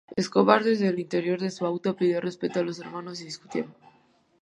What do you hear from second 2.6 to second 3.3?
los hermanos y